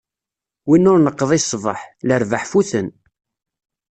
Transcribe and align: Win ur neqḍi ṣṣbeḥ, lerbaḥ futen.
Win 0.67 0.89
ur 0.91 0.99
neqḍi 1.01 1.39
ṣṣbeḥ, 1.45 1.79
lerbaḥ 2.07 2.43
futen. 2.51 2.87